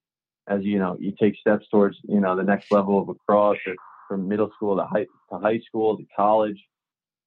[0.48, 3.74] as you know you take steps towards you know the next level of lacrosse or
[4.08, 6.62] from middle school to high to high school to college,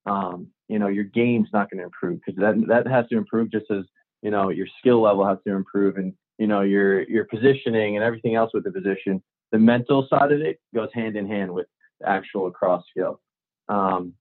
[0.05, 3.51] um, you know, your game's not going to improve because that that has to improve
[3.51, 3.83] just as
[4.21, 8.03] you know your skill level has to improve and you know your your positioning and
[8.03, 9.21] everything else with the position.
[9.51, 11.65] The mental side of it goes hand in hand with
[11.99, 13.19] the actual lacrosse skill.
[13.67, 14.13] Um,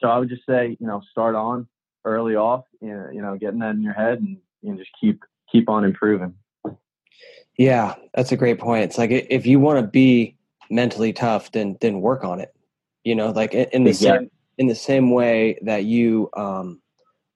[0.00, 1.68] so I would just say, you know, start on
[2.04, 5.84] early off, you know, getting that in your head and, and just keep keep on
[5.84, 6.34] improving.
[7.56, 8.84] Yeah, that's a great point.
[8.84, 10.36] It's like if you want to be
[10.70, 12.54] mentally tough, then then work on it.
[13.04, 14.26] You know, like in the exactly.
[14.26, 16.80] same in the same way that you um,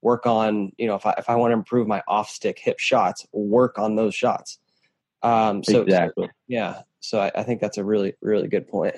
[0.03, 2.79] work on you know if I if I want to improve my off stick hip
[2.79, 4.59] shots, work on those shots.
[5.23, 6.83] Um, so exactly, so, yeah.
[7.01, 8.95] So I, I, think that's a really really good point.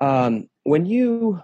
[0.00, 1.42] Um, when you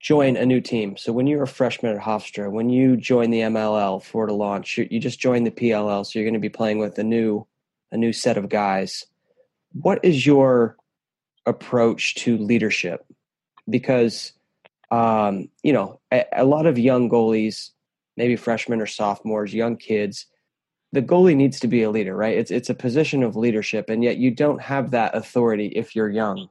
[0.00, 3.40] join a new team, so when you're a freshman at Hofstra, when you join the
[3.40, 6.48] MLL for to launch, you, you just joined the PLL, so you're going to be
[6.48, 7.46] playing with a new
[7.92, 9.06] a new set of guys.
[9.72, 10.76] What is your
[11.44, 13.04] approach to leadership?
[13.68, 14.32] Because
[14.90, 17.70] um, you know, a, a lot of young goalies,
[18.16, 20.26] maybe freshmen or sophomores, young kids,
[20.92, 22.36] the goalie needs to be a leader, right?
[22.36, 26.10] It's it's a position of leadership, and yet you don't have that authority if you're
[26.10, 26.48] young.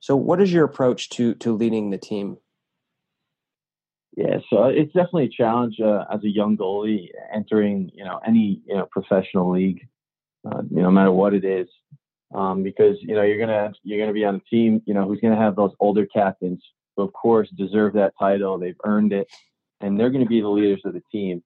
[0.00, 2.36] So, what is your approach to to leading the team?
[4.16, 8.60] Yeah, so it's definitely a challenge uh, as a young goalie entering, you know, any
[8.66, 9.86] you know professional league,
[10.44, 11.68] uh, you know, no matter what it is,
[12.34, 15.20] um, because you know you're gonna you're gonna be on a team, you know, who's
[15.20, 16.60] gonna have those older captains
[16.96, 18.58] who, of course, deserve that title.
[18.58, 19.28] They've earned it,
[19.80, 21.42] and they're to be the leaders of the team.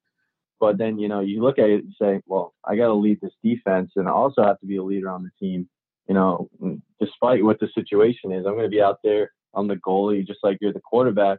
[0.59, 3.21] But then, you know, you look at it and say, well, I got to lead
[3.21, 5.69] this defense, and I also have to be a leader on the team.
[6.09, 6.49] You know,
[7.01, 10.59] despite what the situation is, I'm to be out there on the goalie, just like
[10.61, 11.39] you're the quarterback.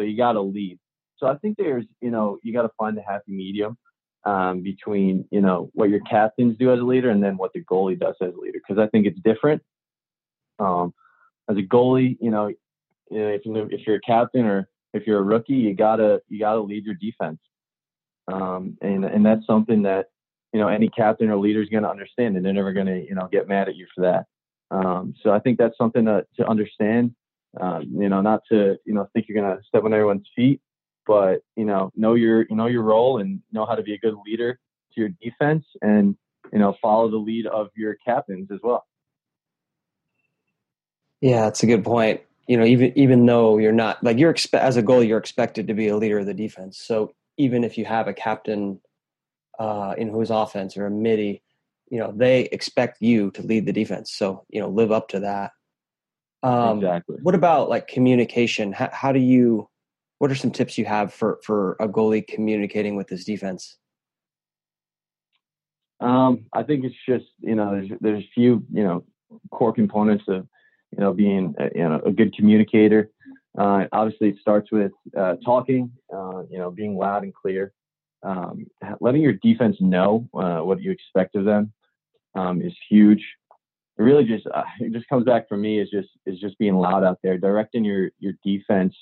[0.00, 0.78] So you got to lead.
[1.18, 3.76] So I think there's, you know, you got to find a happy medium
[4.24, 7.62] um, between, you know, what your captains do as a leader and then what the
[7.62, 9.62] goalie does as a leader, because I think it's different.
[10.58, 10.94] Um,
[11.50, 12.50] as a goalie, you know,
[13.10, 16.60] know, if, if you're a captain or if you're a rookie, you gotta you gotta
[16.60, 17.38] lead your defense,
[18.32, 20.06] um, and and that's something that
[20.52, 23.28] you know any captain or leader is to understand, and they're never to you know
[23.30, 24.26] get mad at you for that.
[24.70, 27.14] Um, so I think that's something to, to understand.
[27.58, 30.60] Um, you know, not to you know think you're going to step on everyone's feet,
[31.06, 33.98] but you know know your you know your role and know how to be a
[33.98, 34.58] good leader
[34.94, 36.16] to your defense, and
[36.52, 38.86] you know follow the lead of your captains as well.
[41.20, 44.58] Yeah, that's a good point you know, even even though you're not like you're expe-
[44.58, 46.80] as a goal, you're expected to be a leader of the defense.
[46.84, 48.80] So even if you have a captain
[49.60, 51.44] uh, in whose offense or a midi,
[51.92, 54.10] you know, they expect you to lead the defense.
[54.10, 55.52] So you know, live up to that.
[56.42, 57.16] Um, exactly.
[57.22, 58.72] What about like communication?
[58.72, 59.68] How, how do you?
[60.18, 63.78] What are some tips you have for for a goalie communicating with his defense?
[66.00, 69.04] Um, I think it's just you know there's there's a few you know
[69.50, 70.46] core components of
[70.92, 73.10] you know, being a, you know a good communicator.
[73.58, 77.72] Uh, obviously, it starts with uh, talking, uh, you know, being loud and clear,
[78.22, 78.66] um,
[79.00, 81.72] letting your defense know uh, what you expect of them
[82.34, 83.24] um, is huge.
[84.00, 87.04] Really just uh, it just comes back for me is just is just being loud
[87.04, 88.94] out there, directing your your defense,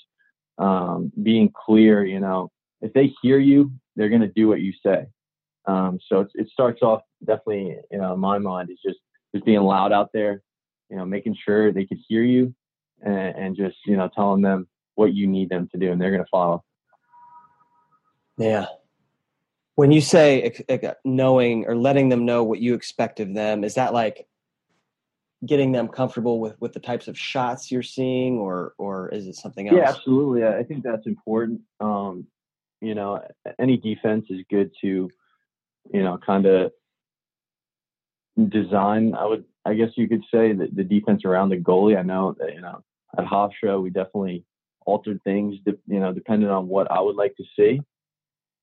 [0.59, 2.05] um, being clear.
[2.05, 5.07] You know, if they hear you, they're to do what you say.
[5.67, 8.99] Um, so it, it starts off definitely, you know, in my mind is just
[9.35, 10.43] just being loud out there,
[10.89, 12.55] you know, making sure they could hear you
[13.03, 16.11] and, and just, you know, telling them what you need them to do and they're
[16.23, 16.65] to follow.
[18.39, 18.67] Yeah.
[19.75, 20.65] When you say
[21.05, 24.27] knowing or letting them know what you expect of them, is that like
[25.47, 29.37] getting them comfortable with, with the types of shots you're seeing or, or is it
[29.37, 29.79] something else?
[29.79, 30.45] Yeah, absolutely.
[30.45, 31.61] I think that's important.
[31.81, 32.27] Um,
[32.81, 33.21] you know,
[33.59, 35.11] any defense is good to,
[35.93, 36.73] you know, kind of
[38.49, 39.15] design.
[39.15, 41.99] I would I guess you could say that the defense around the goalie.
[41.99, 42.83] I know that you know
[43.19, 44.45] at Hofstra we definitely
[44.87, 47.81] altered things, you know, depending on what I would like to see.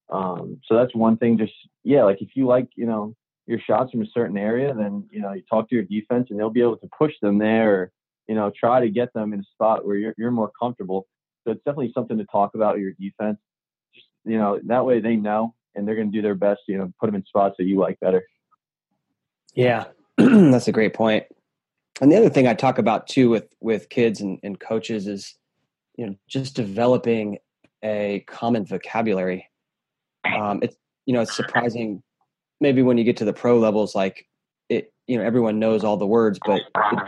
[0.10, 1.38] Um, so that's one thing.
[1.38, 3.16] Just yeah, like if you like, you know,
[3.48, 6.40] your shots from a certain area, then you know you talk to your defense and
[6.40, 7.92] they'll be able to push them there, or
[8.28, 11.08] you know try to get them in a spot where you're you're more comfortable.
[11.44, 13.38] So it's definitely something to talk about your defense.
[13.94, 16.62] Just you know that way they know and they're going to do their best.
[16.68, 18.26] You know, put them in spots that you like better.
[19.54, 19.86] Yeah,
[20.18, 21.26] That's a great point.
[22.02, 25.36] And the other thing I talk about too with with kids and, and coaches is,
[25.98, 27.38] you know, just developing
[27.84, 29.50] a common vocabulary.
[30.26, 32.02] Um, it's you know it's surprising,
[32.62, 34.28] maybe when you get to the pro levels, like
[34.70, 37.00] it, you know, everyone knows all the words, but it,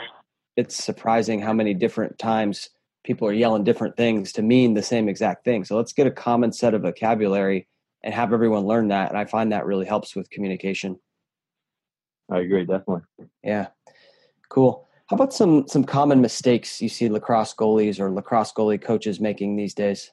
[0.55, 2.69] it's surprising how many different times
[3.03, 5.63] people are yelling different things to mean the same exact thing.
[5.63, 7.67] So let's get a common set of vocabulary
[8.03, 9.09] and have everyone learn that.
[9.09, 10.99] And I find that really helps with communication.
[12.29, 13.03] I agree, definitely.
[13.43, 13.67] Yeah,
[14.49, 14.87] cool.
[15.07, 19.55] How about some some common mistakes you see lacrosse goalies or lacrosse goalie coaches making
[19.55, 20.11] these days?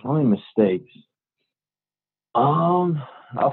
[0.00, 0.90] Common mistakes.
[2.34, 3.02] Um,
[3.36, 3.50] I,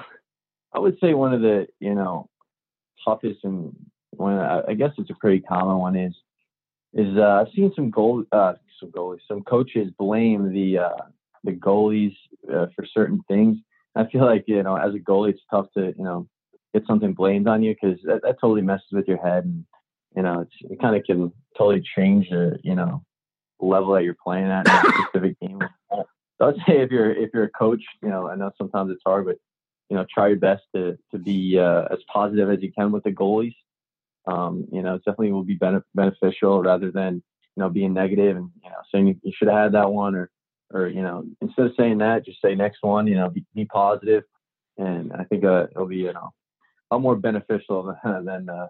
[0.74, 2.30] I would say one of the you know
[3.04, 3.76] toughest and
[4.12, 6.14] one I guess it's a pretty common one is
[6.94, 11.04] is uh, I've seen some goal uh, some goalies some coaches blame the uh,
[11.44, 12.16] the goalies
[12.54, 13.58] uh, for certain things.
[13.96, 16.28] I feel like you know as a goalie it's tough to you know
[16.74, 19.66] get something blamed on you because that, that totally messes with your head and
[20.16, 23.04] you know it's, it kind of can totally change the you know
[23.60, 25.60] level that you're playing at in a specific game.
[26.40, 29.26] I'd say if you're if you're a coach, you know, I know sometimes it's hard,
[29.26, 29.38] but
[29.90, 33.04] you know, try your best to to be uh, as positive as you can with
[33.04, 33.56] the goalies.
[34.28, 37.24] Um, you know, it definitely will be benef- beneficial rather than
[37.56, 40.16] you know being negative and you know saying you, you should have had that one
[40.16, 40.30] or
[40.72, 43.08] or you know instead of saying that, just say next one.
[43.08, 44.24] You know, be, be positive,
[44.78, 46.32] and I think uh, it'll be you know
[46.92, 48.68] a lot more beneficial than, than uh,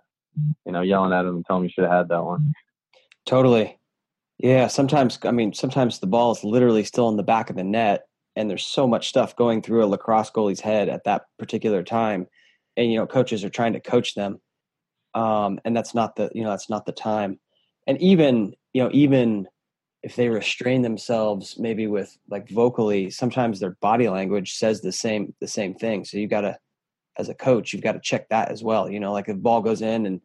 [0.66, 2.54] you know yelling at them and telling them you should have had that one.
[3.26, 3.78] Totally.
[4.39, 7.63] Yeah, sometimes I mean sometimes the ball is literally still in the back of the
[7.63, 11.84] net and there's so much stuff going through a lacrosse goalie's head at that particular
[11.84, 12.28] time
[12.76, 14.39] and you know coaches are trying to coach them
[15.15, 17.39] um, and that's not the you know that's not the time.
[17.88, 19.47] And even you know even
[20.04, 25.34] if they restrain themselves maybe with like vocally sometimes their body language says the same
[25.41, 26.06] the same thing.
[26.06, 26.58] So you got to
[27.17, 29.41] as a coach you've got to check that as well you know like if the
[29.41, 30.21] ball goes in and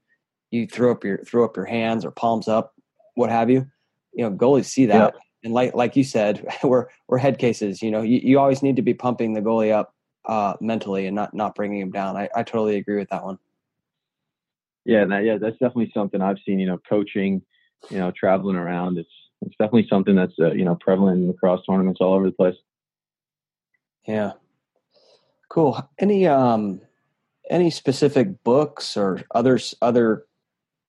[0.50, 2.74] you throw up your throw up your hands or palms up
[3.14, 3.66] what have you
[4.12, 7.82] you know goalies see that and like like you said, we're we're head cases.
[7.82, 9.94] You know, you, you always need to be pumping the goalie up
[10.24, 12.16] uh, mentally and not not bringing him down.
[12.16, 13.38] I, I totally agree with that one.
[14.84, 16.58] Yeah, that, yeah, that's definitely something I've seen.
[16.58, 17.42] You know, coaching,
[17.90, 18.98] you know, traveling around.
[18.98, 19.10] It's
[19.42, 22.56] it's definitely something that's uh, you know prevalent in lacrosse tournaments all over the place.
[24.06, 24.32] Yeah,
[25.48, 25.88] cool.
[25.98, 26.80] Any um
[27.50, 30.26] any specific books or others other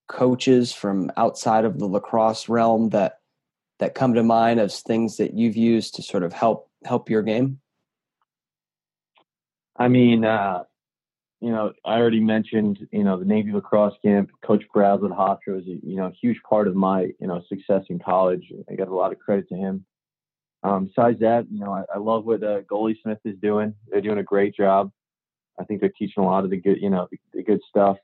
[0.08, 3.18] coaches from outside of the lacrosse realm that
[3.78, 7.22] that come to mind as things that you've used to sort of help help your
[7.22, 7.60] game?
[9.76, 10.64] I mean, uh,
[11.40, 14.30] you know, I already mentioned, you know, the Navy lacrosse camp.
[14.42, 17.98] Coach Braslett Hofstra was, you know, a huge part of my, you know, success in
[17.98, 18.52] college.
[18.70, 19.84] I got a lot of credit to him.
[20.62, 23.74] Um, besides that, you know, I, I love what uh, Goalie Smith is doing.
[23.88, 24.90] They're doing a great job.
[25.60, 27.98] I think they're teaching a lot of the good, you know, the, the good stuff.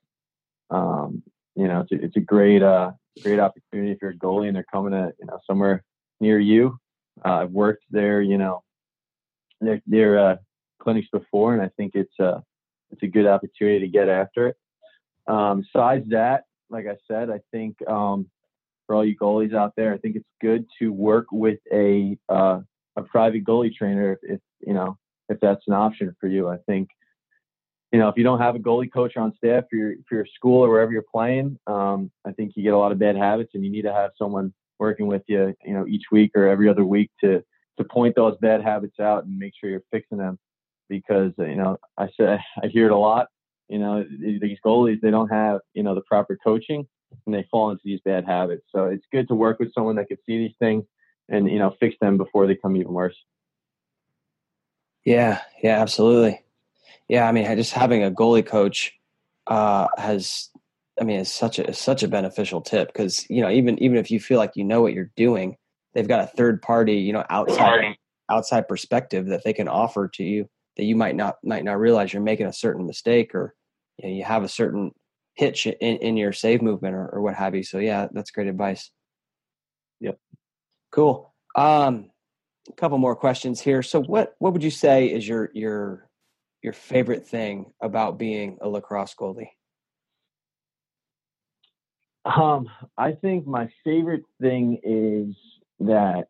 [0.69, 1.23] Um,
[1.61, 2.92] you know, it's a, it's a great, uh,
[3.23, 5.85] great opportunity if you're a goalie and they're coming to you know somewhere
[6.18, 6.79] near you.
[7.23, 8.62] Uh, I've worked there, you know,
[9.61, 10.37] their their uh,
[10.81, 12.40] clinics before, and I think it's a uh,
[12.90, 14.57] it's a good opportunity to get after it.
[15.27, 18.29] Um, besides that, like I said, I think um,
[18.87, 22.61] for all you goalies out there, I think it's good to work with a uh,
[22.96, 24.96] a private goalie trainer if, if you know
[25.29, 26.49] if that's an option for you.
[26.49, 26.88] I think
[27.92, 30.26] you know, if you don't have a goalie coach on staff for your for your
[30.26, 33.50] school or wherever you're playing, um, I think you get a lot of bad habits,
[33.55, 36.68] and you need to have someone working with you, you know, each week or every
[36.68, 37.42] other week to
[37.79, 40.38] to point those bad habits out and make sure you're fixing them.
[40.88, 43.26] Because you know, I say I hear it a lot.
[43.68, 46.87] You know, these goalies they don't have you know the proper coaching,
[47.26, 48.66] and they fall into these bad habits.
[48.74, 50.85] So it's good to work with someone that can see these things
[51.29, 53.16] and you know fix them before they come even worse.
[55.05, 56.42] Yeah, yeah, absolutely.
[57.11, 58.92] Yeah, I mean, just having a goalie coach
[59.49, 60.49] uh, has,
[61.01, 64.12] I mean, it's such a such a beneficial tip because you know even even if
[64.12, 65.57] you feel like you know what you're doing,
[65.92, 67.96] they've got a third party, you know, outside
[68.31, 72.12] outside perspective that they can offer to you that you might not might not realize
[72.12, 73.57] you're making a certain mistake or
[73.99, 74.92] you, know, you have a certain
[75.35, 77.64] hitch in, in your save movement or, or what have you.
[77.64, 78.88] So yeah, that's great advice.
[79.99, 80.16] Yep.
[80.92, 81.35] Cool.
[81.57, 82.12] Um,
[82.68, 83.83] a couple more questions here.
[83.83, 86.10] So what what would you say is your your
[86.62, 89.51] your favorite thing about being a lacrosse goalie?
[92.25, 92.68] Um,
[92.99, 95.35] I think my favorite thing is
[95.81, 96.27] that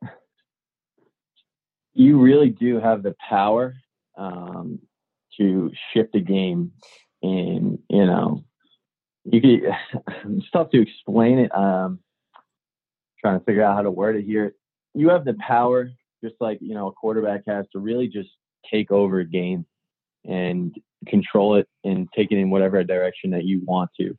[1.95, 3.75] you really do have the power
[4.17, 4.79] um,
[5.37, 6.73] to shift a game,
[7.23, 8.45] and you know,
[9.25, 9.41] you
[10.25, 11.55] it's tough to explain it.
[11.57, 11.99] Um,
[13.21, 14.55] trying to figure out how to word it here.
[14.95, 15.91] You have the power,
[16.23, 18.31] just like you know a quarterback has, to really just
[18.71, 19.67] take over a game
[20.27, 20.75] and
[21.07, 24.17] control it and take it in whatever direction that you want to.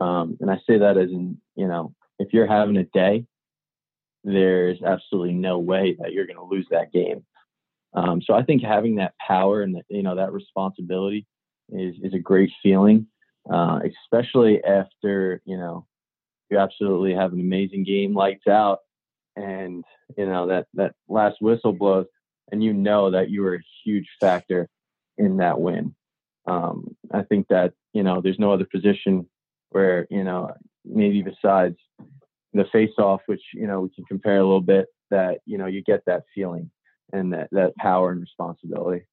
[0.00, 3.26] Um, and I say that as in, you know, if you're having a day,
[4.24, 7.24] there's absolutely no way that you're going to lose that game.
[7.94, 11.26] Um, so I think having that power and you know that responsibility
[11.68, 13.06] is is a great feeling,
[13.52, 15.86] uh, especially after you know
[16.50, 18.80] you absolutely have an amazing game, lights out,
[19.36, 19.84] and
[20.16, 22.06] you know that that last whistle blows,
[22.50, 24.68] and you know that you were a huge factor
[25.18, 25.94] in that win.
[26.46, 29.28] Um, I think that you know there's no other position
[29.70, 30.52] where you know
[30.84, 31.76] maybe besides
[32.52, 35.82] the face-off, which you know we can compare a little bit, that you know you
[35.82, 36.70] get that feeling
[37.12, 39.06] and that that power and responsibility.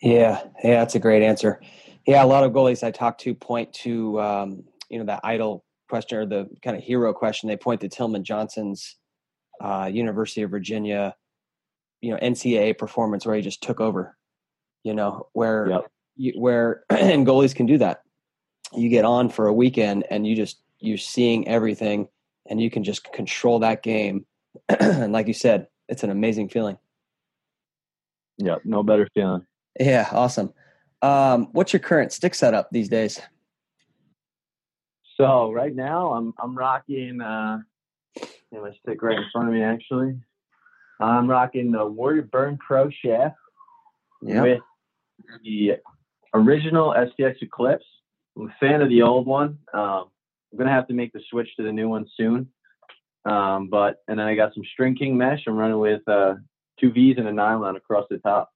[0.00, 1.60] Yeah, yeah, that's a great answer.
[2.06, 5.64] Yeah, a lot of goalies I talk to point to um, you know that idol
[5.88, 7.48] question or the kind of hero question.
[7.48, 8.96] They point to Tillman Johnson's
[9.60, 11.14] uh, University of Virginia
[12.02, 14.16] you know NCAA performance where he just took over.
[14.84, 15.90] You know where yep.
[16.16, 18.02] you, where and goalies can do that.
[18.74, 22.08] You get on for a weekend and you just you're seeing everything
[22.50, 24.26] and you can just control that game.
[24.68, 26.76] and like you said, it's an amazing feeling.
[28.38, 29.46] Yeah, no better feeling.
[29.78, 30.52] Yeah, awesome.
[31.00, 33.20] Um, what's your current stick setup these days?
[35.16, 37.58] So right now I'm I'm rocking uh
[38.50, 40.18] my stick right in front of me actually.
[41.00, 43.36] I'm rocking the Warrior Burn Pro shaft
[44.22, 44.42] Yeah.
[44.42, 44.60] with
[45.42, 45.78] the
[46.34, 47.84] original STX Eclipse.
[48.36, 49.58] I'm a fan of the old one.
[49.74, 50.10] Um,
[50.52, 52.48] I'm gonna have to make the switch to the new one soon.
[53.24, 55.44] Um, but and then I got some String King mesh.
[55.46, 56.34] I'm running with uh,
[56.78, 58.50] two V's and a nylon across the top.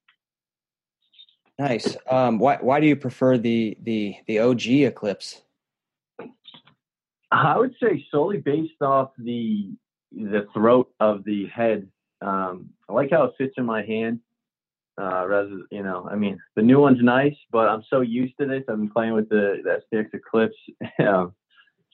[1.59, 1.97] Nice.
[2.09, 5.41] Um, why why do you prefer the the the OG Eclipse?
[7.31, 9.71] I would say solely based off the
[10.11, 11.87] the throat of the head.
[12.21, 14.19] Um, I like how it fits in my hand.
[14.99, 18.47] Uh, rather, you know, I mean, the new one's nice, but I'm so used to
[18.47, 18.63] this.
[18.67, 20.55] I've been playing with the, the STX Eclipse
[21.07, 21.33] um,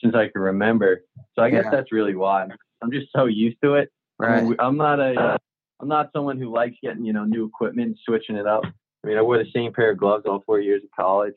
[0.02, 1.04] since I can remember.
[1.36, 1.72] So I guess Yeah.
[1.72, 2.48] that's really why.
[2.82, 3.92] I'm just so used to it.
[4.22, 5.38] I mean, I'm not a, uh,
[5.82, 8.64] I'm not someone who likes getting, you know, new equipment and switching it up.
[9.04, 11.36] I mean, I wore the same pair of gloves all four years of college.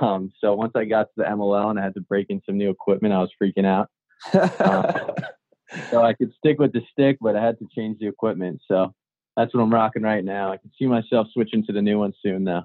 [0.00, 2.56] Um, so once I got to the MLL and I had to break in some
[2.56, 3.90] new equipment, I was freaking out.
[5.90, 8.60] So I could stick with the stick, but I had to change the equipment.
[8.68, 8.94] So
[9.36, 10.52] that's what I'm rocking right now.
[10.52, 12.64] I can see myself switching to the new one soon though.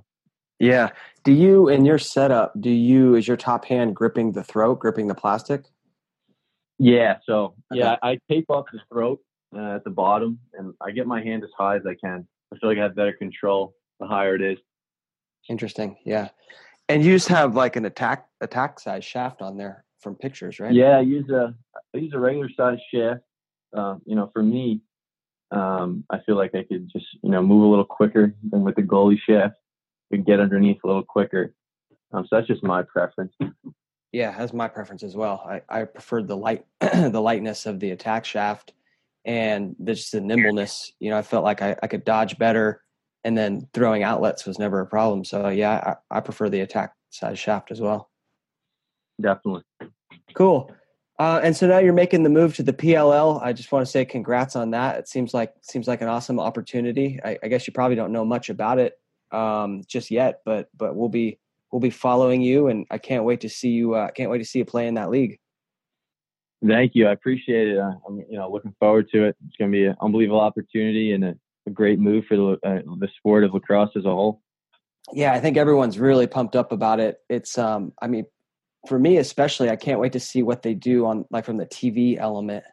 [0.60, 0.90] yeah.
[1.24, 2.54] Do you in your setup?
[2.60, 5.66] Do you is your top hand gripping the throat, gripping the plastic?
[6.78, 7.18] Yeah.
[7.26, 9.20] So yeah, I tape up the throat
[9.56, 12.28] uh, at the bottom, and I get my hand as high as I can.
[12.54, 14.58] I feel like I have better control the higher it is.
[15.50, 15.98] Interesting.
[16.06, 16.30] Yeah.
[16.88, 20.74] And you just have like an attack attack size shaft on there from pictures, right?
[20.74, 21.54] Yeah, I use a
[21.96, 23.22] I use a regular size shaft.
[23.76, 24.82] Uh, you know, for me,
[25.52, 28.76] um, I feel like I could just you know move a little quicker than with
[28.76, 29.56] the goalie shaft.
[30.12, 31.54] We can get underneath a little quicker.
[32.12, 33.34] Um, so that's just my preference.
[34.12, 35.44] Yeah, that's my preference as well.
[35.48, 38.74] I, I preferred the light the lightness of the attack shaft
[39.26, 40.92] and the, just the nimbleness.
[41.00, 42.82] You know, I felt like I, I could dodge better
[43.24, 45.24] and then throwing outlets was never a problem.
[45.24, 48.09] So yeah, I, I prefer the attack size shaft as well.
[49.20, 49.64] Definitely.
[50.34, 50.72] Cool.
[51.20, 53.42] Uh, and so now you're making the move to the PLL.
[53.44, 54.98] I just want to say congrats on that.
[55.00, 57.20] It seems like seems like an awesome opportunity.
[57.24, 58.94] I, I guess you probably don't know much about it
[59.32, 61.38] um, just yet, but but we'll be
[61.72, 63.96] we'll be following you, and I can't wait to see you.
[63.96, 65.40] Uh, can't wait to see you play in that league.
[66.66, 67.08] Thank you.
[67.08, 67.78] I appreciate it.
[67.78, 69.36] Uh, I'm you know looking forward to it.
[69.46, 71.36] It's going to be an unbelievable opportunity and a,
[71.68, 74.42] a great move for the uh, the sport of lacrosse as a whole.
[75.12, 77.18] Yeah, I think everyone's really pumped up about it.
[77.30, 78.26] It's um, I mean,
[78.88, 81.66] for me especially, I can't wait to see what they do on like from the
[81.66, 82.64] TV element.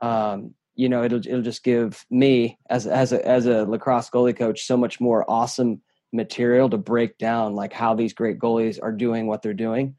[0.00, 4.36] Um, you know, it'll it'll just give me as as a as a lacrosse goalie
[4.36, 5.82] coach so much more awesome
[6.12, 9.96] material to break down like how these great goalies are doing what they're doing.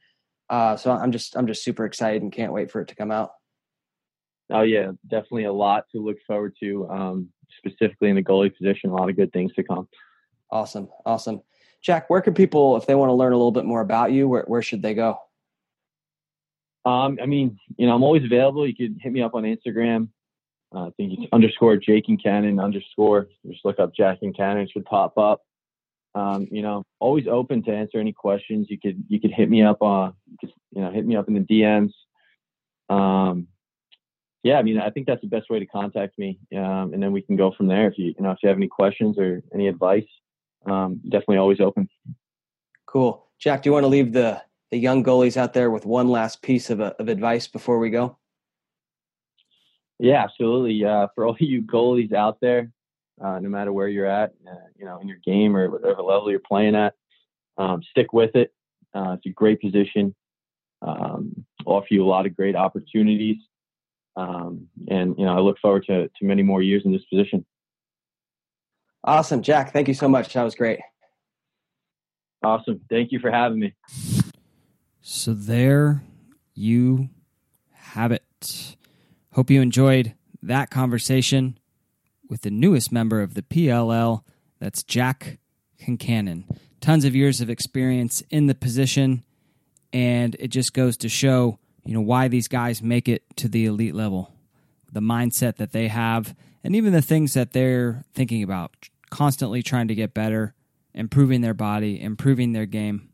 [0.49, 3.11] Uh, so I'm just I'm just super excited and can't wait for it to come
[3.11, 3.31] out.
[4.51, 6.87] Oh yeah, definitely a lot to look forward to.
[6.89, 9.87] Um, specifically in the goalie position, a lot of good things to come.
[10.51, 11.41] Awesome, awesome.
[11.81, 14.27] Jack, where can people, if they want to learn a little bit more about you,
[14.27, 15.17] where where should they go?
[16.85, 18.67] Um, I mean, you know, I'm always available.
[18.67, 20.09] You could hit me up on Instagram.
[20.75, 23.27] Uh, I think it's underscore Jack Concannon underscore.
[23.47, 24.63] Just look up Jack Concannon.
[24.63, 25.41] It should pop up.
[26.15, 28.67] Um, you know, always open to answer any questions.
[28.69, 31.39] You could you could hit me up could, you know hit me up in the
[31.39, 31.93] DMs.
[32.89, 33.47] Um,
[34.43, 37.13] yeah, I mean, I think that's the best way to contact me, um, and then
[37.13, 37.87] we can go from there.
[37.87, 40.05] If you you know if you have any questions or any advice,
[40.65, 41.89] um, definitely always open.
[42.85, 43.25] Cool.
[43.39, 44.41] Jack, do you want to leave the
[44.73, 48.17] the young goalies out there with one last piece of, of advice before we go?
[49.99, 50.83] Yeah, absolutely.
[50.83, 52.71] Uh, for all you goalies out there,
[53.23, 56.31] uh, no matter where you're at, uh, you know, in your game or whatever level
[56.31, 56.95] you're playing at,
[57.59, 58.51] um, stick with it.
[58.95, 60.15] Uh, it's a great position.
[60.81, 63.37] Um, offer you a lot of great opportunities,
[64.15, 67.45] um, and you know, I look forward to to many more years in this position.
[69.03, 69.71] Awesome, Jack.
[69.71, 70.33] Thank you so much.
[70.33, 70.79] That was great.
[72.43, 72.81] Awesome.
[72.89, 73.73] Thank you for having me.
[75.05, 76.01] So there
[76.53, 77.09] you
[77.73, 78.77] have it.
[79.33, 81.57] Hope you enjoyed that conversation
[82.29, 84.23] with the newest member of the PLL.
[84.61, 85.39] That's Jack
[85.77, 86.45] Concannon.
[86.79, 89.25] Tons of years of experience in the position,
[89.91, 93.65] and it just goes to show, you know, why these guys make it to the
[93.65, 94.31] elite level.
[94.89, 96.33] The mindset that they have,
[96.63, 100.55] and even the things that they're thinking about, constantly trying to get better,
[100.93, 103.09] improving their body, improving their game.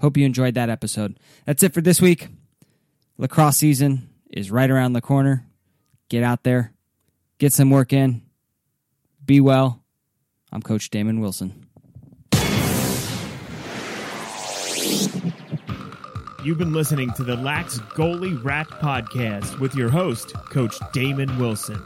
[0.00, 1.18] Hope you enjoyed that episode.
[1.44, 2.28] That's it for this week.
[3.18, 5.46] Lacrosse season is right around the corner.
[6.08, 6.72] Get out there,
[7.38, 8.22] get some work in,
[9.24, 9.84] be well.
[10.50, 11.66] I'm Coach Damon Wilson.
[16.42, 21.80] You've been listening to the Lax Goalie Rat Podcast with your host, Coach Damon Wilson.